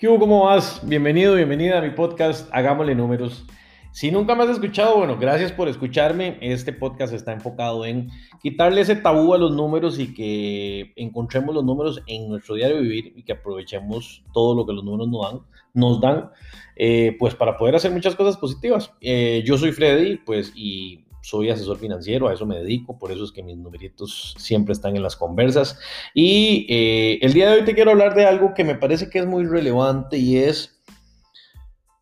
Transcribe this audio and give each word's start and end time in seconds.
¿Qué 0.00 0.08
hubo? 0.08 0.18
¿Cómo 0.18 0.44
vas? 0.44 0.80
Bienvenido, 0.82 1.34
bienvenida 1.34 1.76
a 1.76 1.82
mi 1.82 1.90
podcast 1.90 2.48
Hagámosle 2.54 2.94
Números. 2.94 3.44
Si 3.92 4.10
nunca 4.10 4.34
me 4.34 4.44
has 4.44 4.48
escuchado, 4.48 4.96
bueno, 4.96 5.18
gracias 5.18 5.52
por 5.52 5.68
escucharme. 5.68 6.38
Este 6.40 6.72
podcast 6.72 7.12
está 7.12 7.34
enfocado 7.34 7.84
en 7.84 8.08
quitarle 8.40 8.80
ese 8.80 8.96
tabú 8.96 9.34
a 9.34 9.38
los 9.38 9.52
números 9.52 9.98
y 9.98 10.14
que 10.14 10.94
encontremos 10.96 11.54
los 11.54 11.64
números 11.66 12.02
en 12.06 12.30
nuestro 12.30 12.54
diario 12.54 12.80
vivir 12.80 13.12
y 13.14 13.24
que 13.24 13.32
aprovechemos 13.32 14.24
todo 14.32 14.54
lo 14.54 14.64
que 14.64 14.72
los 14.72 14.84
números 14.84 15.08
nos 15.10 15.22
dan, 15.22 15.40
nos 15.74 16.00
dan 16.00 16.30
eh, 16.76 17.14
pues 17.18 17.34
para 17.34 17.58
poder 17.58 17.74
hacer 17.74 17.90
muchas 17.90 18.14
cosas 18.14 18.38
positivas. 18.38 18.94
Eh, 19.02 19.42
yo 19.44 19.58
soy 19.58 19.70
Freddy, 19.70 20.16
pues, 20.16 20.50
y 20.56 21.04
soy 21.22 21.50
asesor 21.50 21.78
financiero, 21.78 22.28
a 22.28 22.34
eso 22.34 22.46
me 22.46 22.58
dedico, 22.58 22.98
por 22.98 23.12
eso 23.12 23.24
es 23.24 23.32
que 23.32 23.42
mis 23.42 23.56
numeritos 23.56 24.34
siempre 24.38 24.72
están 24.72 24.96
en 24.96 25.02
las 25.02 25.16
conversas. 25.16 25.78
Y 26.14 26.66
eh, 26.68 27.18
el 27.22 27.32
día 27.32 27.50
de 27.50 27.58
hoy 27.58 27.64
te 27.64 27.74
quiero 27.74 27.90
hablar 27.90 28.14
de 28.14 28.26
algo 28.26 28.54
que 28.54 28.64
me 28.64 28.74
parece 28.74 29.10
que 29.10 29.18
es 29.18 29.26
muy 29.26 29.44
relevante 29.44 30.16
y 30.16 30.38
es, 30.38 30.82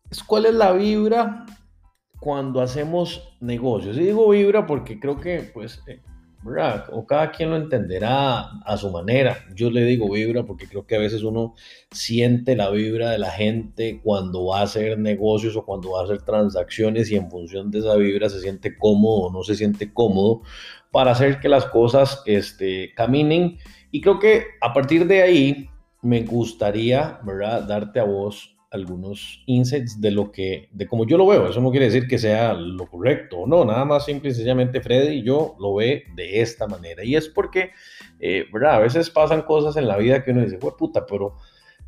es 0.09 0.23
cuál 0.23 0.45
es 0.45 0.53
la 0.53 0.71
vibra 0.73 1.45
cuando 2.19 2.61
hacemos 2.61 3.35
negocios. 3.39 3.97
Y 3.97 4.01
digo 4.01 4.29
vibra 4.29 4.65
porque 4.65 4.99
creo 4.99 5.19
que 5.19 5.51
pues 5.53 5.81
eh, 5.87 6.01
o 6.91 7.05
cada 7.05 7.31
quien 7.31 7.49
lo 7.49 7.57
entenderá 7.57 8.39
a 8.65 8.77
su 8.77 8.89
manera. 8.89 9.45
Yo 9.53 9.69
le 9.69 9.83
digo 9.83 10.09
vibra 10.09 10.43
porque 10.43 10.67
creo 10.67 10.85
que 10.85 10.95
a 10.95 10.99
veces 10.99 11.23
uno 11.23 11.55
siente 11.91 12.55
la 12.55 12.69
vibra 12.69 13.11
de 13.11 13.19
la 13.19 13.31
gente 13.31 13.99
cuando 14.01 14.45
va 14.45 14.61
a 14.61 14.63
hacer 14.63 14.97
negocios 14.97 15.55
o 15.55 15.65
cuando 15.65 15.91
va 15.91 16.01
a 16.01 16.03
hacer 16.05 16.21
transacciones 16.21 17.11
y 17.11 17.17
en 17.17 17.29
función 17.29 17.71
de 17.71 17.79
esa 17.79 17.95
vibra 17.95 18.29
se 18.29 18.41
siente 18.41 18.77
cómodo 18.77 19.27
o 19.27 19.31
no 19.31 19.43
se 19.43 19.55
siente 19.55 19.93
cómodo 19.93 20.41
para 20.91 21.11
hacer 21.11 21.39
que 21.39 21.49
las 21.49 21.65
cosas 21.65 22.23
este, 22.25 22.93
caminen. 22.95 23.57
Y 23.91 24.01
creo 24.01 24.19
que 24.19 24.45
a 24.61 24.73
partir 24.73 25.07
de 25.07 25.21
ahí 25.21 25.69
me 26.01 26.21
gustaría, 26.23 27.19
¿verdad?, 27.23 27.63
darte 27.63 27.99
a 27.99 28.05
vos 28.05 28.55
algunos 28.71 29.41
insights 29.45 29.99
de 29.99 30.11
lo 30.11 30.31
que, 30.31 30.69
de 30.71 30.87
cómo 30.87 31.05
yo 31.05 31.17
lo 31.17 31.27
veo. 31.27 31.49
Eso 31.49 31.61
no 31.61 31.71
quiere 31.71 31.87
decir 31.87 32.07
que 32.07 32.17
sea 32.17 32.53
lo 32.53 32.85
correcto 32.87 33.39
o 33.39 33.47
no, 33.47 33.65
nada 33.65 33.85
más 33.85 34.05
simple 34.05 34.29
y 34.29 34.33
sencillamente 34.33 34.81
Freddy 34.81 35.23
yo 35.23 35.55
lo 35.59 35.75
ve 35.75 36.03
de 36.15 36.41
esta 36.41 36.67
manera. 36.67 37.03
Y 37.03 37.15
es 37.15 37.27
porque, 37.27 37.71
eh, 38.19 38.45
¿verdad? 38.51 38.75
A 38.75 38.79
veces 38.79 39.09
pasan 39.09 39.41
cosas 39.43 39.75
en 39.77 39.87
la 39.87 39.97
vida 39.97 40.23
que 40.23 40.31
uno 40.31 40.41
dice, 40.41 40.57
puta, 40.57 41.05
pero 41.05 41.37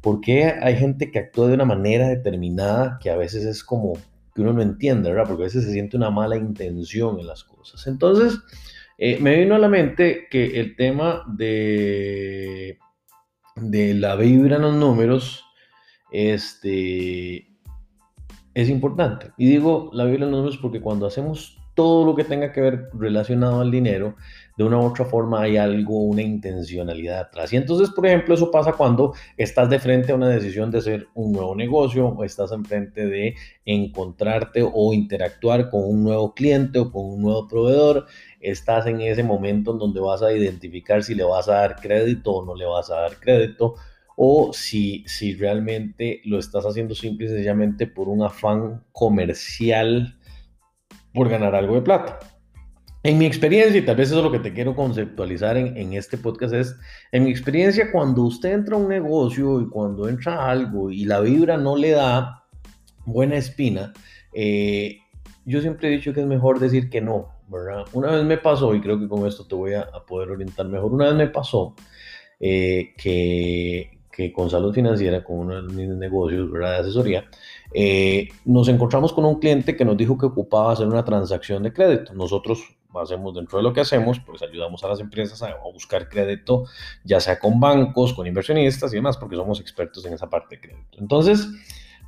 ¿por 0.01 0.21
qué 0.21 0.45
hay 0.45 0.75
gente 0.75 1.11
que 1.11 1.19
actúa 1.19 1.47
de 1.47 1.53
una 1.53 1.65
manera 1.65 2.07
determinada 2.07 2.97
que 3.01 3.09
a 3.09 3.15
veces 3.15 3.45
es 3.45 3.63
como 3.63 3.93
que 4.33 4.41
uno 4.41 4.53
no 4.53 4.61
entiende, 4.61 5.09
¿verdad? 5.09 5.27
Porque 5.27 5.43
a 5.43 5.45
veces 5.45 5.65
se 5.65 5.73
siente 5.73 5.97
una 5.97 6.09
mala 6.09 6.37
intención 6.37 7.19
en 7.19 7.27
las 7.27 7.43
cosas. 7.43 7.85
Entonces, 7.85 8.39
eh, 8.97 9.17
me 9.19 9.35
vino 9.35 9.55
a 9.55 9.59
la 9.59 9.67
mente 9.67 10.27
que 10.29 10.59
el 10.59 10.75
tema 10.75 11.23
de, 11.27 12.77
de 13.55 13.93
la 13.93 14.15
vibra 14.15 14.55
en 14.55 14.61
los 14.61 14.75
números, 14.75 15.43
este, 16.11 17.47
es 18.53 18.69
importante. 18.69 19.31
Y 19.37 19.47
digo 19.47 19.89
la 19.93 20.05
Biblia 20.05 20.25
en 20.25 20.31
los 20.31 20.39
números 20.39 20.59
porque 20.61 20.81
cuando 20.81 21.07
hacemos 21.07 21.57
todo 21.73 22.05
lo 22.05 22.15
que 22.15 22.25
tenga 22.25 22.51
que 22.51 22.61
ver 22.61 22.89
relacionado 22.93 23.61
al 23.61 23.71
dinero, 23.71 24.15
de 24.57 24.63
una 24.65 24.77
u 24.77 24.85
otra 24.85 25.05
forma 25.05 25.41
hay 25.41 25.57
algo, 25.57 26.03
una 26.03 26.21
intencionalidad 26.21 27.19
atrás. 27.19 27.53
Y 27.53 27.57
entonces, 27.57 27.89
por 27.89 28.05
ejemplo, 28.05 28.35
eso 28.35 28.51
pasa 28.51 28.73
cuando 28.73 29.13
estás 29.37 29.69
de 29.69 29.79
frente 29.79 30.11
a 30.11 30.15
una 30.15 30.27
decisión 30.27 30.69
de 30.69 30.79
hacer 30.79 31.07
un 31.13 31.31
nuevo 31.31 31.55
negocio 31.55 32.07
o 32.07 32.23
estás 32.23 32.51
en 32.51 32.65
frente 32.65 33.07
de 33.07 33.35
encontrarte 33.65 34.61
o 34.63 34.93
interactuar 34.93 35.69
con 35.69 35.85
un 35.85 36.03
nuevo 36.03 36.33
cliente 36.33 36.79
o 36.79 36.91
con 36.91 37.05
un 37.05 37.21
nuevo 37.21 37.47
proveedor. 37.47 38.05
Estás 38.41 38.85
en 38.85 38.99
ese 39.01 39.23
momento 39.23 39.71
en 39.71 39.79
donde 39.79 40.01
vas 40.01 40.21
a 40.21 40.33
identificar 40.33 41.03
si 41.03 41.15
le 41.15 41.23
vas 41.23 41.47
a 41.47 41.53
dar 41.53 41.77
crédito 41.77 42.33
o 42.33 42.45
no 42.45 42.53
le 42.53 42.65
vas 42.65 42.91
a 42.91 43.01
dar 43.01 43.15
crédito 43.19 43.75
o 44.23 44.53
si, 44.53 45.03
si 45.07 45.33
realmente 45.33 46.21
lo 46.25 46.37
estás 46.37 46.63
haciendo 46.63 46.93
simple 46.93 47.25
y 47.25 47.29
sencillamente 47.29 47.87
por 47.87 48.07
un 48.07 48.21
afán 48.21 48.83
comercial 48.91 50.15
por 51.11 51.27
ganar 51.27 51.55
algo 51.55 51.73
de 51.73 51.81
plata. 51.81 52.19
En 53.01 53.17
mi 53.17 53.25
experiencia, 53.25 53.79
y 53.79 53.83
tal 53.83 53.95
vez 53.95 54.09
eso 54.09 54.19
es 54.19 54.23
lo 54.23 54.31
que 54.31 54.37
te 54.37 54.53
quiero 54.53 54.75
conceptualizar 54.75 55.57
en, 55.57 55.93
este 55.93 56.19
podcast, 56.19 56.53
es, 56.53 56.75
en 57.11 57.23
mi 57.23 57.31
experiencia, 57.31 57.91
cuando 57.91 58.21
usted 58.21 58.53
entra 58.53 58.75
a 58.75 58.77
un 58.77 58.89
negocio 58.89 59.59
y 59.59 59.67
cuando 59.67 60.07
entra 60.07 60.47
algo 60.47 60.91
y 60.91 61.05
la 61.05 61.19
vibra 61.19 61.57
no 61.57 61.75
le 61.75 61.89
da 61.89 62.43
buena 63.07 63.37
espina, 63.37 63.91
eh, 64.35 64.99
yo 65.45 65.61
siempre 65.61 65.87
he 65.87 65.91
dicho 65.93 66.13
que 66.13 66.21
es 66.21 66.27
mejor 66.27 66.59
decir 66.59 66.91
que 66.91 67.01
no, 67.01 67.29
¿verdad? 67.47 67.85
Una 67.93 68.11
vez 68.11 68.23
me 68.23 68.37
pasó, 68.37 68.75
y 68.75 68.81
creo 68.81 68.99
que 68.99 69.07
con 69.07 69.25
esto 69.25 69.47
te 69.47 69.55
voy 69.55 69.73
a, 69.73 69.89
poder 70.07 70.29
orientar 70.29 70.67
mejor, 70.67 70.93
una 70.93 71.05
vez 71.05 71.15
me 71.15 71.27
pasó 71.27 71.73
eh, 72.39 72.93
que, 72.95 73.99
que 74.27 74.33
con 74.33 74.49
salud 74.49 74.73
financiera, 74.73 75.23
con 75.23 75.39
uno 75.39 75.61
de 75.61 75.73
mis 75.73 75.87
negocios 75.89 76.51
de 76.51 76.65
asesoría, 76.65 77.25
eh, 77.73 78.27
nos 78.45 78.67
encontramos 78.67 79.13
con 79.13 79.25
un 79.25 79.39
cliente 79.39 79.75
que 79.75 79.85
nos 79.85 79.97
dijo 79.97 80.17
que 80.17 80.25
ocupaba 80.25 80.73
hacer 80.73 80.87
una 80.87 81.03
transacción 81.03 81.63
de 81.63 81.73
crédito. 81.73 82.13
Nosotros 82.13 82.59
hacemos 82.93 83.33
dentro 83.33 83.57
de 83.57 83.63
lo 83.63 83.73
que 83.73 83.81
hacemos, 83.81 84.19
pues 84.19 84.41
ayudamos 84.41 84.83
a 84.83 84.89
las 84.89 84.99
empresas 84.99 85.41
a, 85.41 85.55
buscar 85.73 86.09
crédito, 86.09 86.65
ya 87.03 87.19
sea 87.19 87.39
con 87.39 87.59
bancos, 87.59 88.13
con 88.13 88.27
inversionistas 88.27 88.91
y 88.91 88.97
demás, 88.97 89.17
porque 89.17 89.35
somos 89.35 89.59
expertos 89.59 90.05
en 90.05 90.13
esa 90.13 90.29
parte 90.29 90.55
de 90.55 90.61
crédito. 90.61 90.97
Entonces, 90.99 91.47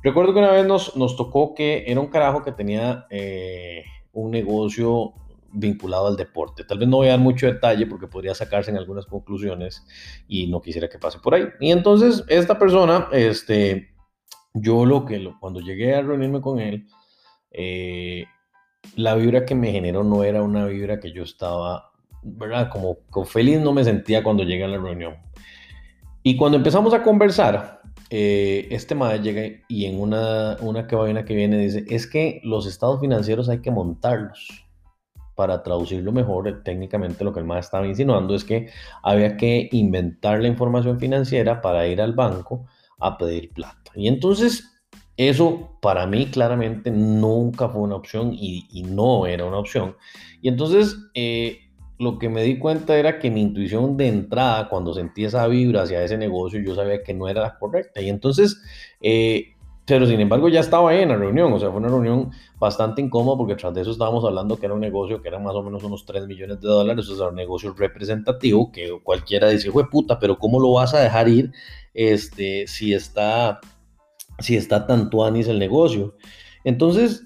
recuerdo 0.02 0.32
que 0.32 0.40
una 0.40 0.52
vez 0.52 0.66
nos, 0.66 0.96
nos 0.96 1.16
tocó 1.16 1.54
que 1.54 1.84
era 1.86 2.00
un 2.00 2.08
carajo 2.08 2.42
que 2.42 2.52
tenía 2.52 3.06
eh, 3.10 3.84
un 4.12 4.30
negocio 4.30 5.14
vinculado 5.54 6.08
al 6.08 6.16
deporte. 6.16 6.64
Tal 6.64 6.78
vez 6.78 6.88
no 6.88 6.98
voy 6.98 7.08
a 7.08 7.12
dar 7.12 7.20
mucho 7.20 7.46
detalle 7.46 7.86
porque 7.86 8.08
podría 8.08 8.34
sacarse 8.34 8.70
en 8.70 8.76
algunas 8.76 9.06
conclusiones 9.06 9.86
y 10.28 10.48
no 10.48 10.60
quisiera 10.60 10.88
que 10.88 10.98
pase 10.98 11.18
por 11.20 11.34
ahí. 11.34 11.44
Y 11.60 11.70
entonces 11.70 12.24
esta 12.28 12.58
persona, 12.58 13.08
este, 13.12 13.94
yo 14.52 14.84
lo 14.84 15.04
que 15.04 15.32
cuando 15.40 15.60
llegué 15.60 15.94
a 15.94 16.02
reunirme 16.02 16.40
con 16.40 16.58
él, 16.58 16.86
eh, 17.50 18.24
la 18.96 19.14
vibra 19.14 19.44
que 19.46 19.54
me 19.54 19.70
generó 19.70 20.02
no 20.02 20.24
era 20.24 20.42
una 20.42 20.66
vibra 20.66 21.00
que 21.00 21.12
yo 21.12 21.22
estaba, 21.22 21.92
¿verdad? 22.22 22.68
Como, 22.70 22.98
feliz 23.24 23.60
no 23.60 23.72
me 23.72 23.84
sentía 23.84 24.22
cuando 24.22 24.42
llegué 24.42 24.64
a 24.64 24.68
la 24.68 24.78
reunión. 24.78 25.16
Y 26.22 26.36
cuando 26.36 26.56
empezamos 26.56 26.92
a 26.94 27.02
conversar, 27.02 27.82
eh, 28.10 28.66
este 28.70 28.94
madre 28.94 29.20
llega 29.20 29.42
y 29.68 29.84
en 29.86 30.00
una, 30.00 30.56
una 30.60 30.86
que 30.86 31.24
que 31.26 31.34
viene 31.34 31.58
dice, 31.58 31.84
es 31.88 32.06
que 32.06 32.40
los 32.44 32.66
estados 32.66 33.00
financieros 33.00 33.48
hay 33.48 33.60
que 33.60 33.70
montarlos 33.70 34.63
para 35.34 35.62
traducirlo 35.62 36.12
mejor, 36.12 36.62
técnicamente 36.62 37.24
lo 37.24 37.32
que 37.32 37.40
el 37.40 37.46
más 37.46 37.66
estaba 37.66 37.86
insinuando 37.86 38.34
es 38.34 38.44
que 38.44 38.68
había 39.02 39.36
que 39.36 39.68
inventar 39.72 40.40
la 40.40 40.48
información 40.48 40.98
financiera 40.98 41.60
para 41.60 41.86
ir 41.86 42.00
al 42.00 42.12
banco 42.12 42.66
a 42.98 43.18
pedir 43.18 43.52
plata. 43.52 43.92
Y 43.94 44.08
entonces 44.08 44.74
eso 45.16 45.78
para 45.80 46.06
mí 46.06 46.26
claramente 46.26 46.90
nunca 46.90 47.68
fue 47.68 47.82
una 47.82 47.96
opción 47.96 48.32
y, 48.34 48.82
no 48.86 49.26
era 49.26 49.44
una 49.44 49.58
opción. 49.58 49.96
Y 50.42 50.48
entonces 50.48 50.96
eh, 51.14 51.58
lo 51.98 52.18
que 52.18 52.28
me 52.28 52.42
di 52.42 52.58
cuenta 52.58 52.96
era 52.96 53.18
que 53.18 53.30
mi 53.30 53.40
intuición 53.40 53.96
de 53.96 54.08
entrada, 54.08 54.68
cuando 54.68 54.92
sentí 54.92 55.24
esa 55.24 55.46
vibra 55.46 55.82
hacia 55.82 56.02
ese 56.02 56.18
negocio, 56.18 56.60
yo 56.60 56.74
sabía 56.74 57.02
que 57.02 57.14
no 57.14 57.28
era 57.28 57.42
la 57.42 57.58
correcta. 57.58 58.00
Y 58.00 58.08
entonces 58.08 58.60
eh, 59.00 59.53
pero 59.86 60.06
sin 60.06 60.20
embargo 60.20 60.48
ya 60.48 60.60
estaba 60.60 60.90
ahí 60.90 61.02
en 61.02 61.10
la 61.10 61.16
reunión, 61.16 61.52
o 61.52 61.58
sea, 61.58 61.70
fue 61.70 61.78
una 61.78 61.88
reunión 61.88 62.30
bastante 62.58 63.02
incómoda 63.02 63.36
porque 63.36 63.54
tras 63.54 63.74
de 63.74 63.82
eso 63.82 63.90
estábamos 63.90 64.24
hablando 64.24 64.58
que 64.58 64.66
era 64.66 64.74
un 64.74 64.80
negocio 64.80 65.20
que 65.20 65.28
era 65.28 65.38
más 65.38 65.54
o 65.54 65.62
menos 65.62 65.84
unos 65.84 66.06
3 66.06 66.26
millones 66.26 66.60
de 66.60 66.68
dólares, 66.68 67.08
o 67.08 67.16
sea, 67.16 67.28
un 67.28 67.34
negocio 67.34 67.74
representativo 67.76 68.72
que 68.72 68.98
cualquiera 69.02 69.50
dice, 69.50 69.70
fue 69.70 69.88
puta, 69.90 70.18
pero 70.18 70.38
¿cómo 70.38 70.58
lo 70.58 70.72
vas 70.72 70.94
a 70.94 71.00
dejar 71.00 71.28
ir 71.28 71.52
este, 71.92 72.66
si 72.66 72.94
está, 72.94 73.60
si 74.38 74.56
está 74.56 74.86
tan 74.86 75.10
tuanis 75.10 75.48
el 75.48 75.58
negocio? 75.58 76.14
Entonces, 76.64 77.24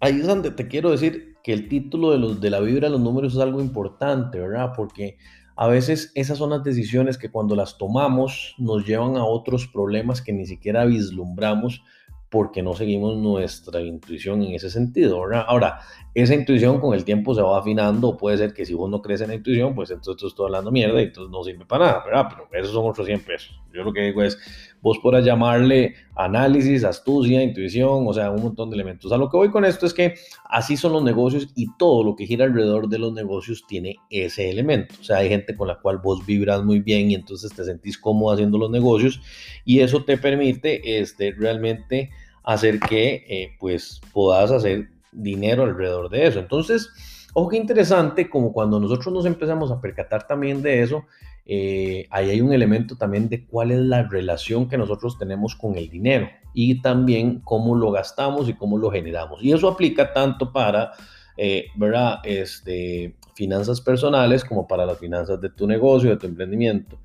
ahí 0.00 0.20
es 0.20 0.26
donde 0.26 0.52
te 0.52 0.68
quiero 0.68 0.90
decir 0.90 1.36
que 1.42 1.52
el 1.52 1.68
título 1.68 2.12
de, 2.12 2.18
los, 2.18 2.40
de 2.40 2.50
la 2.50 2.60
vibra 2.60 2.86
de 2.86 2.92
los 2.92 3.00
números 3.00 3.34
es 3.34 3.40
algo 3.40 3.60
importante, 3.60 4.38
¿verdad? 4.38 4.72
Porque 4.76 5.16
a 5.60 5.66
veces 5.66 6.12
esas 6.14 6.38
son 6.38 6.50
las 6.50 6.62
decisiones 6.62 7.18
que 7.18 7.32
cuando 7.32 7.56
las 7.56 7.78
tomamos 7.78 8.54
nos 8.58 8.86
llevan 8.86 9.16
a 9.16 9.24
otros 9.24 9.66
problemas 9.66 10.22
que 10.22 10.32
ni 10.32 10.46
siquiera 10.46 10.84
vislumbramos 10.84 11.82
porque 12.30 12.62
no 12.62 12.74
seguimos 12.74 13.16
nuestra 13.16 13.80
intuición 13.80 14.44
en 14.44 14.54
ese 14.54 14.70
sentido. 14.70 15.20
Ahora, 15.48 15.80
esa 16.22 16.34
intuición 16.34 16.80
con 16.80 16.94
el 16.94 17.04
tiempo 17.04 17.34
se 17.34 17.42
va 17.42 17.58
afinando, 17.58 18.16
puede 18.16 18.38
ser 18.38 18.54
que 18.54 18.64
si 18.64 18.74
vos 18.74 18.90
no 18.90 19.02
crees 19.02 19.20
en 19.20 19.28
la 19.28 19.34
intuición, 19.34 19.74
pues 19.74 19.90
entonces 19.90 20.28
estoy 20.28 20.46
hablando 20.46 20.70
mierda 20.70 21.00
y 21.00 21.04
entonces 21.04 21.30
no 21.30 21.44
sirve 21.44 21.64
para 21.64 21.86
nada, 21.86 22.04
¿verdad? 22.04 22.28
Pero 22.50 22.62
esos 22.62 22.74
son 22.74 22.88
otros 22.88 23.06
100 23.06 23.20
pesos. 23.20 23.60
Yo 23.72 23.84
lo 23.84 23.92
que 23.92 24.00
digo 24.00 24.22
es, 24.22 24.38
vos 24.80 24.98
podrás 24.98 25.24
llamarle 25.24 25.94
análisis, 26.16 26.82
astucia, 26.84 27.42
intuición, 27.42 28.06
o 28.06 28.12
sea, 28.12 28.30
un 28.30 28.42
montón 28.42 28.70
de 28.70 28.74
elementos. 28.74 29.12
A 29.12 29.16
lo 29.16 29.28
que 29.28 29.36
voy 29.36 29.50
con 29.50 29.64
esto 29.64 29.86
es 29.86 29.94
que 29.94 30.14
así 30.48 30.76
son 30.76 30.92
los 30.92 31.04
negocios 31.04 31.48
y 31.54 31.68
todo 31.76 32.02
lo 32.02 32.16
que 32.16 32.26
gira 32.26 32.46
alrededor 32.46 32.88
de 32.88 32.98
los 32.98 33.12
negocios 33.12 33.64
tiene 33.68 33.96
ese 34.10 34.50
elemento. 34.50 34.94
O 35.00 35.04
sea, 35.04 35.18
hay 35.18 35.28
gente 35.28 35.56
con 35.56 35.68
la 35.68 35.78
cual 35.78 35.98
vos 35.98 36.24
vibras 36.24 36.64
muy 36.64 36.80
bien 36.80 37.10
y 37.10 37.14
entonces 37.14 37.52
te 37.52 37.64
sentís 37.64 37.98
cómodo 37.98 38.32
haciendo 38.32 38.58
los 38.58 38.70
negocios 38.70 39.20
y 39.64 39.80
eso 39.80 40.04
te 40.04 40.16
permite 40.16 41.00
este, 41.00 41.32
realmente 41.32 42.10
hacer 42.42 42.80
que 42.80 43.24
eh, 43.28 43.56
pues 43.60 44.00
puedas 44.12 44.50
hacer 44.50 44.88
dinero 45.12 45.64
alrededor 45.64 46.08
de 46.10 46.26
eso. 46.26 46.38
Entonces, 46.38 46.90
ojo 47.34 47.48
qué 47.48 47.56
interesante, 47.56 48.28
como 48.28 48.52
cuando 48.52 48.80
nosotros 48.80 49.12
nos 49.12 49.26
empezamos 49.26 49.70
a 49.70 49.80
percatar 49.80 50.26
también 50.26 50.62
de 50.62 50.82
eso, 50.82 51.04
eh, 51.50 52.06
ahí 52.10 52.28
hay 52.28 52.40
un 52.42 52.52
elemento 52.52 52.96
también 52.96 53.30
de 53.30 53.46
cuál 53.46 53.70
es 53.70 53.78
la 53.78 54.02
relación 54.02 54.68
que 54.68 54.76
nosotros 54.76 55.18
tenemos 55.18 55.54
con 55.54 55.76
el 55.76 55.88
dinero 55.88 56.28
y 56.52 56.82
también 56.82 57.40
cómo 57.40 57.74
lo 57.74 57.90
gastamos 57.90 58.48
y 58.48 58.54
cómo 58.54 58.76
lo 58.76 58.90
generamos. 58.90 59.42
Y 59.42 59.52
eso 59.52 59.68
aplica 59.68 60.12
tanto 60.12 60.52
para, 60.52 60.92
eh, 61.38 61.66
¿verdad? 61.74 62.18
Este, 62.24 63.14
finanzas 63.34 63.80
personales 63.80 64.44
como 64.44 64.66
para 64.66 64.84
las 64.84 64.98
finanzas 64.98 65.40
de 65.40 65.48
tu 65.48 65.66
negocio, 65.66 66.10
de 66.10 66.16
tu 66.16 66.26
emprendimiento. 66.26 66.98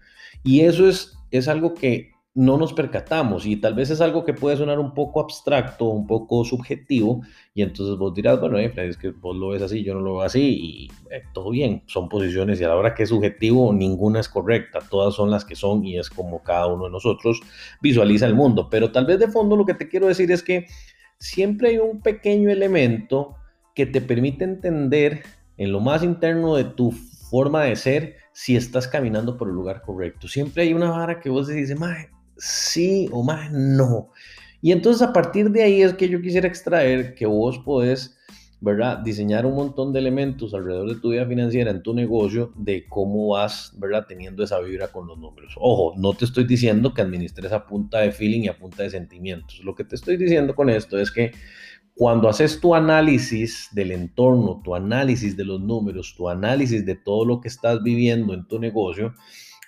Y 0.44 0.62
eso 0.62 0.90
es, 0.90 1.18
es 1.32 1.48
algo 1.48 1.74
que 1.74 2.13
no 2.36 2.58
nos 2.58 2.74
percatamos 2.74 3.46
y 3.46 3.58
tal 3.58 3.76
vez 3.76 3.92
es 3.92 4.02
algo 4.02 4.26
que 4.26 4.34
puede 4.34 4.58
sonar 4.58 4.80
un 4.80 4.96
poco 4.96 5.20
abstracto, 5.20 5.86
un 5.86 6.08
poco 6.08 6.44
subjetivo 6.44 7.22
y 7.54 7.62
entonces 7.62 7.96
vos 7.96 8.14
dirás, 8.14 8.40
bueno, 8.40 8.58
eh, 8.58 8.74
es 8.76 8.98
que 8.98 9.12
vos 9.12 9.36
lo 9.36 9.50
ves 9.50 9.62
así, 9.62 9.84
yo 9.84 9.94
no 9.94 10.00
lo 10.00 10.14
veo 10.14 10.22
así 10.24 10.42
y 10.42 10.92
eh, 11.12 11.22
todo 11.32 11.52
bien, 11.52 11.84
son 11.86 12.10
posiciones 12.10 12.60
y 12.60 12.64
a 12.64 12.70
la 12.70 12.76
hora 12.76 12.96
que 12.96 13.04
es 13.04 13.10
subjetivo 13.10 13.72
ninguna 13.72 14.20
es 14.20 14.30
correcta, 14.30 14.80
todas 14.90 15.14
son 15.14 15.30
las 15.30 15.46
que 15.46 15.56
son 15.56 15.86
y 15.86 16.00
es 16.00 16.10
como 16.10 16.42
cada 16.42 16.66
uno 16.68 16.86
de 16.86 16.92
nosotros 16.92 17.40
visualiza 17.82 18.26
el 18.26 18.34
mundo, 18.34 18.68
pero 18.70 18.92
tal 18.92 19.06
vez 19.06 19.20
de 19.20 19.28
fondo 19.28 19.56
lo 19.56 19.66
que 19.66 19.76
te 19.76 19.88
quiero 19.88 20.08
decir 20.08 20.32
es 20.32 20.42
que 20.42 20.66
siempre 21.20 21.70
hay 21.70 21.78
un 21.78 22.02
pequeño 22.02 22.50
elemento 22.50 23.36
que 23.76 23.86
te 23.86 24.02
permite 24.02 24.44
entender 24.44 25.22
en 25.58 25.72
lo 25.72 25.80
más 25.80 26.04
interno 26.04 26.56
de 26.56 26.64
tu 26.64 26.92
forma 26.92 27.64
de 27.64 27.76
ser 27.76 28.16
si 28.32 28.56
estás 28.56 28.88
caminando 28.88 29.38
por 29.38 29.48
el 29.48 29.54
lugar 29.54 29.82
correcto. 29.82 30.28
Siempre 30.28 30.64
hay 30.64 30.74
una 30.74 30.90
vara 30.90 31.20
que 31.20 31.30
vos 31.30 31.48
decís, 31.48 31.70
sí 32.44 33.08
o 33.12 33.24
más 33.24 33.52
no. 33.52 34.10
Y 34.62 34.72
entonces 34.72 35.02
a 35.02 35.14
partir 35.14 35.50
de 35.52 35.64
ahí 35.64 35.82
es 35.82 35.94
que 35.94 36.10
yo 36.10 36.22
quisiera 36.22 36.48
extraer 36.48 37.16
que 37.16 37.26
vos 37.26 37.60
podés, 37.60 38.18
¿verdad? 38.60 39.00
Diseñar 39.00 39.46
un 39.46 39.56
montón 39.56 39.94
de 39.94 40.00
elementos 40.00 40.54
alrededor 40.54 40.94
de 40.94 41.00
tu 41.00 41.12
vida 41.12 41.26
financiera 41.26 41.72
en 41.72 41.84
tu 41.84 41.94
negocio 41.94 42.54
de 42.56 42.86
cómo 42.88 43.30
vas, 43.30 43.74
¿verdad? 43.78 44.06
Teniendo 44.08 44.44
esa 44.44 44.60
vibra 44.60 44.90
con 44.90 45.08
los 45.08 45.18
números. 45.18 45.54
Ojo, 45.58 45.94
no 45.98 46.14
te 46.14 46.26
estoy 46.26 46.46
diciendo 46.46 46.94
que 46.94 47.02
administres 47.02 47.52
a 47.52 47.66
punta 47.66 48.00
de 48.00 48.12
feeling 48.12 48.42
y 48.42 48.48
a 48.50 48.58
punta 48.58 48.84
de 48.84 48.90
sentimientos. 48.90 49.62
Lo 49.64 49.76
que 49.76 49.84
te 49.84 49.96
estoy 49.96 50.18
diciendo 50.18 50.56
con 50.56 50.70
esto 50.70 50.98
es 51.00 51.12
que 51.12 51.32
cuando 51.96 52.28
haces 52.28 52.60
tu 52.60 52.74
análisis 52.74 53.70
del 53.72 53.92
entorno, 53.92 54.62
tu 54.64 54.76
análisis 54.76 55.38
de 55.38 55.46
los 55.46 55.62
números, 55.62 56.14
tu 56.18 56.28
análisis 56.28 56.86
de 56.86 56.96
todo 56.96 57.26
lo 57.26 57.40
que 57.40 57.48
estás 57.48 57.84
viviendo 57.84 58.34
en 58.34 58.48
tu 58.48 58.60
negocio, 58.60 59.14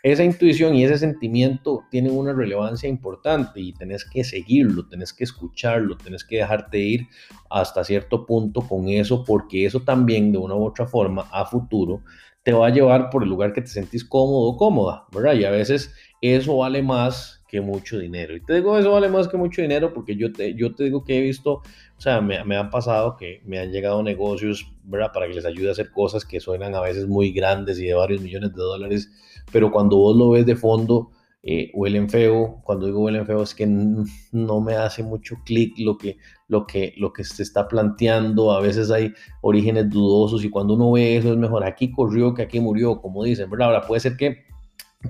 esa 0.05 0.23
intuición 0.23 0.75
y 0.75 0.83
ese 0.83 0.99
sentimiento 0.99 1.83
tienen 1.89 2.15
una 2.15 2.31
relevancia 2.31 2.87
importante 2.87 3.59
y 3.59 3.73
tenés 3.73 4.05
que 4.05 4.23
seguirlo, 4.23 4.87
tenés 4.87 5.11
que 5.11 5.23
escucharlo, 5.23 5.97
tenés 5.97 6.23
que 6.23 6.37
dejarte 6.37 6.77
ir 6.77 7.07
hasta 7.49 7.83
cierto 7.83 8.23
punto 8.27 8.61
con 8.61 8.87
eso, 8.87 9.23
porque 9.23 9.65
eso 9.65 9.81
también 9.81 10.31
de 10.31 10.37
una 10.37 10.53
u 10.53 10.63
otra 10.63 10.85
forma 10.85 11.27
a 11.31 11.47
futuro 11.47 12.03
te 12.43 12.53
va 12.53 12.67
a 12.67 12.69
llevar 12.69 13.09
por 13.09 13.23
el 13.23 13.29
lugar 13.29 13.51
que 13.51 13.61
te 13.61 13.67
sentís 13.67 14.05
cómodo 14.05 14.49
o 14.49 14.57
cómoda, 14.57 15.07
¿verdad? 15.11 15.33
Y 15.33 15.43
a 15.43 15.49
veces 15.49 15.91
eso 16.21 16.57
vale 16.57 16.83
más 16.83 17.43
que 17.47 17.61
mucho 17.61 17.99
dinero. 17.99 18.35
Y 18.35 18.41
te 18.41 18.55
digo, 18.55 18.77
eso 18.77 18.91
vale 18.91 19.09
más 19.09 19.27
que 19.27 19.37
mucho 19.37 19.61
dinero 19.61 19.93
porque 19.93 20.15
yo 20.15 20.31
te, 20.31 20.55
yo 20.55 20.73
te 20.73 20.85
digo 20.85 21.03
que 21.03 21.17
he 21.17 21.21
visto, 21.21 21.53
o 21.53 22.01
sea, 22.01 22.21
me, 22.21 22.43
me 22.43 22.57
han 22.57 22.69
pasado 22.69 23.15
que 23.17 23.41
me 23.45 23.59
han 23.59 23.71
llegado 23.71 24.01
negocios, 24.03 24.71
¿verdad? 24.83 25.11
Para 25.13 25.27
que 25.27 25.33
les 25.35 25.45
ayude 25.45 25.69
a 25.69 25.71
hacer 25.73 25.91
cosas 25.91 26.25
que 26.25 26.39
suenan 26.39 26.75
a 26.75 26.81
veces 26.81 27.07
muy 27.07 27.31
grandes 27.31 27.79
y 27.79 27.85
de 27.85 27.93
varios 27.93 28.21
millones 28.21 28.53
de 28.53 28.61
dólares 28.61 29.09
pero 29.51 29.71
cuando 29.71 29.97
vos 29.97 30.15
lo 30.15 30.31
ves 30.31 30.45
de 30.45 30.55
fondo, 30.55 31.11
eh, 31.43 31.71
huelen 31.73 32.09
feo. 32.09 32.61
Cuando 32.63 32.87
digo 32.87 33.01
huelen 33.01 33.25
feo 33.25 33.43
es 33.43 33.53
que 33.53 33.67
no 33.67 34.61
me 34.61 34.75
hace 34.75 35.03
mucho 35.03 35.35
clic 35.45 35.73
lo 35.77 35.97
que, 35.97 36.17
lo, 36.47 36.65
que, 36.65 36.93
lo 36.97 37.13
que 37.13 37.23
se 37.23 37.43
está 37.43 37.67
planteando. 37.67 38.51
A 38.51 38.61
veces 38.61 38.91
hay 38.91 39.13
orígenes 39.41 39.89
dudosos 39.89 40.43
y 40.43 40.49
cuando 40.49 40.73
uno 40.73 40.91
ve 40.91 41.17
eso 41.17 41.31
es 41.31 41.37
mejor 41.37 41.63
aquí 41.63 41.91
corrió 41.91 42.33
que 42.33 42.43
aquí 42.43 42.59
murió, 42.59 43.01
como 43.01 43.23
dicen, 43.23 43.49
¿verdad? 43.49 43.67
Ahora 43.67 43.87
puede 43.87 44.01
ser 44.01 44.17
que 44.17 44.45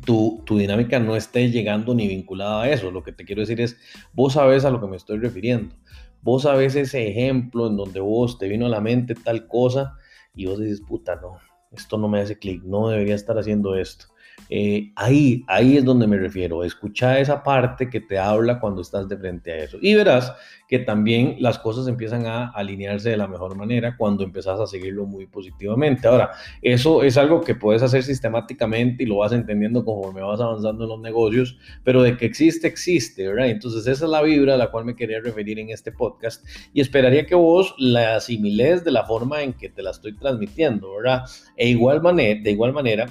tu, 0.06 0.42
tu, 0.45 0.57
dinámica 0.57 1.00
no 1.00 1.15
esté 1.15 1.50
llegando 1.50 1.94
ni 1.94 2.07
vinculada 2.07 2.63
a 2.63 2.69
eso. 2.69 2.92
Lo 2.92 3.03
que 3.03 3.12
te 3.12 3.25
quiero 3.25 3.42
decir 3.42 3.62
es, 3.62 3.77
vos 4.13 4.33
sabes 4.33 4.65
a 4.65 4.71
lo 4.71 4.80
que 4.80 4.88
me 4.88 4.97
estoy 4.97 5.19
refiriendo. 5.19 5.75
Vos 6.21 6.44
sabes 6.44 6.75
ese 6.75 7.07
ejemplo 7.07 7.68
en 7.68 7.77
donde 7.77 8.00
vos 8.00 8.38
te 8.38 8.47
vino 8.47 8.65
a 8.65 8.69
la 8.69 8.81
mente 8.81 9.13
tal 9.15 9.47
cosa 9.47 9.94
y 10.33 10.47
vos 10.47 10.59
dices, 10.59 10.81
puta, 10.81 11.15
no, 11.18 11.38
esto 11.71 11.97
no 11.97 12.07
me 12.07 12.19
hace 12.19 12.38
clic, 12.38 12.63
no 12.63 12.89
debería 12.89 13.15
estar 13.15 13.38
haciendo 13.38 13.75
esto. 13.75 14.07
Eh, 14.50 14.92
ahí, 14.95 15.44
ahí 15.48 15.77
es 15.77 15.86
donde 15.86 16.07
me 16.07 16.18
refiero. 16.18 16.63
Escucha 16.63 17.19
esa 17.19 17.44
parte 17.44 17.89
que 17.89 18.00
te 18.00 18.18
habla 18.18 18.60
cuando 18.60 18.81
estás 18.81 19.07
de 19.10 19.18
frente 19.18 19.51
a 19.51 19.57
eso. 19.57 19.77
Y 19.81 19.95
verás 19.95 20.33
que 20.68 20.80
también 20.80 21.36
las 21.39 21.60
cosas 21.60 21.88
empiezan 21.88 22.25
a 22.25 22.50
alinearse 22.50 23.12
de 23.12 23.18
la 23.18 23.27
mejor 23.27 23.56
manera 23.56 23.95
cuando 23.98 24.24
empezás 24.24 24.60
a 24.60 24.66
seguirlo 24.66 25.06
muy 25.06 25.27
positivamente. 25.27 26.07
Ahora, 26.07 26.31
eso 26.62 27.04
es 27.04 27.18
algo 27.18 27.42
que 27.42 27.56
puedes 27.56 27.83
hacer 27.83 28.04
sistemáticamente 28.04 29.04
y 29.04 29.06
lo 29.06 29.18
vas 29.18 29.31
entendiendo 29.31 29.86
conforme 29.86 30.22
vas 30.22 30.42
avanzando 30.42 30.83
en 30.83 30.89
los 30.89 31.00
negocios, 31.00 31.57
pero 31.83 32.01
de 32.01 32.18
que 32.18 32.25
existe, 32.25 32.68
existe, 32.68 33.27
¿verdad? 33.27 33.50
Entonces 33.50 33.86
esa 33.86 34.06
es 34.06 34.12
la 34.12 34.24
vibra 34.24 34.56
a 34.56 34.57
la 34.57 34.72
cual 34.72 34.86
me 34.86 34.95
quería 34.95 35.19
referir 35.19 35.60
en 35.60 35.69
este 35.69 35.92
podcast 35.92 36.44
y 36.74 36.81
esperaría 36.81 37.25
que 37.25 37.36
vos 37.36 37.75
la 37.77 38.16
asimiles 38.16 38.83
de 38.83 38.92
la 38.92 39.06
forma 39.06 39.44
en 39.44 39.54
que 39.54 39.69
te 39.69 39.83
la 39.83 39.92
estoy 39.92 40.16
transmitiendo, 40.16 40.95
¿verdad? 40.95 41.25
E 41.57 41.69
igual 41.69 42.01
manera, 42.01 42.42
de 42.42 42.51
igual 42.51 42.74
manera, 42.74 43.07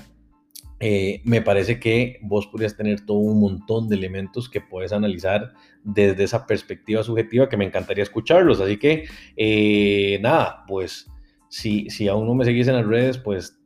eh, 0.87 1.23
me 1.25 1.41
parece 1.41 1.81
que 1.81 2.19
vos 2.21 2.47
podrías 2.47 2.77
tener 2.77 3.07
todo 3.07 3.17
un 3.17 3.41
montón 3.41 3.89
de 3.89 3.97
elementos 3.97 4.51
que 4.51 4.61
puedes 4.61 4.93
analizar 4.93 5.55
desde 5.83 6.25
esa 6.25 6.47
perspectiva 6.47 7.03
subjetiva 7.03 7.49
que 7.49 7.57
me 7.57 7.65
encantaría 7.65 8.03
escucharlos. 8.03 8.61
Así 8.61 8.77
que, 8.77 9.07
eh, 9.35 10.19
nada, 10.21 10.63
pues 10.69 11.11
si, 11.49 11.89
si 11.89 12.07
aún 12.07 12.27
no 12.27 12.35
me 12.35 12.45
seguís 12.45 12.69
en 12.69 12.75
las 12.75 12.87
redes, 12.87 13.17
pues 13.17 13.59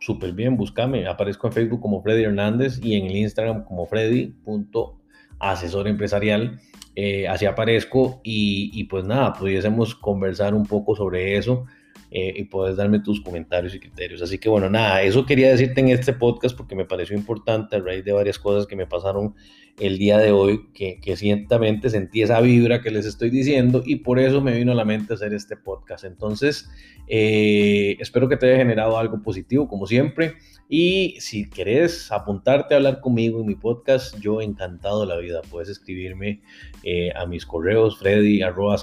súper 0.00 0.32
bien, 0.32 0.56
búscame. 0.56 1.06
Aparezco 1.06 1.46
en 1.46 1.52
Facebook 1.52 1.80
como 1.80 2.02
Freddy 2.02 2.24
Hernández 2.24 2.80
y 2.82 2.96
en 2.96 3.06
el 3.06 3.18
Instagram 3.18 3.62
como 3.62 3.86
Freddy.asesor 3.86 5.86
empresarial. 5.86 6.58
Eh, 6.96 7.28
así 7.28 7.46
aparezco 7.46 8.20
y, 8.24 8.72
y 8.74 8.82
pues 8.84 9.04
nada, 9.04 9.32
pudiésemos 9.34 9.94
conversar 9.94 10.54
un 10.54 10.66
poco 10.66 10.96
sobre 10.96 11.36
eso 11.36 11.66
eh, 12.10 12.32
y 12.36 12.44
puedes 12.44 12.76
darme 12.76 13.00
tus 13.00 13.20
comentarios 13.20 13.74
y 13.74 13.80
criterios. 13.80 14.22
Así 14.22 14.38
que 14.38 14.48
bueno, 14.48 14.68
nada, 14.70 15.02
eso 15.02 15.26
quería 15.26 15.50
decirte 15.50 15.80
en 15.80 15.88
este 15.88 16.12
podcast 16.12 16.56
porque 16.56 16.74
me 16.74 16.84
pareció 16.84 17.16
importante 17.16 17.76
a 17.76 17.80
raíz 17.80 18.04
de 18.04 18.12
varias 18.12 18.38
cosas 18.38 18.66
que 18.66 18.76
me 18.76 18.86
pasaron 18.86 19.34
el 19.78 19.98
día 19.98 20.18
de 20.18 20.30
hoy, 20.30 20.68
que, 20.72 21.00
que 21.00 21.16
ciertamente 21.16 21.90
sentí 21.90 22.22
esa 22.22 22.40
vibra 22.40 22.80
que 22.80 22.90
les 22.90 23.06
estoy 23.06 23.30
diciendo 23.30 23.82
y 23.84 23.96
por 23.96 24.18
eso 24.18 24.40
me 24.40 24.56
vino 24.56 24.72
a 24.72 24.74
la 24.74 24.84
mente 24.84 25.14
hacer 25.14 25.34
este 25.34 25.56
podcast. 25.56 26.04
Entonces, 26.04 26.68
eh, 27.08 27.96
espero 28.00 28.28
que 28.28 28.36
te 28.36 28.46
haya 28.46 28.58
generado 28.58 28.98
algo 28.98 29.22
positivo, 29.22 29.68
como 29.68 29.86
siempre. 29.86 30.34
Y 30.68 31.16
si 31.20 31.50
querés 31.50 32.10
apuntarte 32.10 32.74
a 32.74 32.78
hablar 32.78 33.00
conmigo 33.00 33.40
en 33.40 33.46
mi 33.46 33.54
podcast, 33.54 34.18
yo 34.20 34.40
encantado 34.40 35.02
de 35.02 35.06
la 35.06 35.18
vida. 35.18 35.42
Puedes 35.50 35.68
escribirme 35.68 36.40
eh, 36.82 37.12
a 37.14 37.26
mis 37.26 37.44
correos 37.44 37.98
freddy 37.98 38.42
arroba 38.42 38.76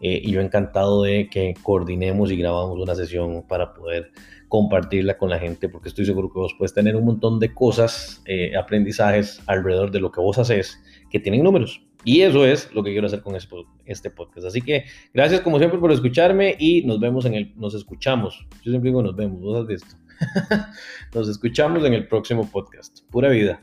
Eh, 0.02 0.20
y 0.24 0.32
yo 0.32 0.40
encantado 0.40 1.04
de 1.04 1.30
que 1.30 1.54
coordinemos 1.62 2.32
y 2.32 2.36
grabamos 2.36 2.78
una 2.78 2.94
sesión 2.96 3.46
para 3.46 3.72
poder 3.72 4.10
compartirla 4.48 5.16
con 5.16 5.30
la 5.30 5.38
gente, 5.38 5.68
porque 5.68 5.88
estoy 5.88 6.04
seguro 6.04 6.28
que 6.30 6.40
vos 6.40 6.54
puedes 6.58 6.74
tener 6.74 6.96
un 6.96 7.04
montón 7.04 7.38
de 7.38 7.54
cosas, 7.54 8.20
eh, 8.26 8.54
aprendizajes 8.56 9.40
alrededor 9.46 9.92
de 9.92 10.00
lo 10.00 10.10
que 10.10 10.20
vos 10.20 10.38
haces 10.38 10.82
que 11.08 11.20
tienen 11.20 11.44
números. 11.44 11.86
Y 12.04 12.22
eso 12.22 12.44
es 12.44 12.68
lo 12.74 12.82
que 12.82 12.90
quiero 12.90 13.06
hacer 13.06 13.22
con 13.22 13.36
este 13.36 14.10
podcast. 14.10 14.46
Así 14.46 14.60
que 14.60 14.84
gracias 15.14 15.40
como 15.40 15.58
siempre 15.58 15.78
por 15.78 15.92
escucharme 15.92 16.56
y 16.58 16.82
nos 16.84 16.98
vemos 16.98 17.24
en 17.24 17.34
el, 17.34 17.52
nos 17.56 17.74
escuchamos. 17.74 18.46
Yo 18.62 18.72
siempre 18.72 18.90
digo 18.90 19.02
nos 19.02 19.14
vemos, 19.14 19.40
vos 19.40 19.60
has 19.60 19.66
visto. 19.68 19.94
nos 21.14 21.28
escuchamos 21.28 21.84
en 21.84 21.94
el 21.94 22.08
próximo 22.08 22.50
podcast. 22.50 23.00
Pura 23.08 23.28
vida. 23.28 23.60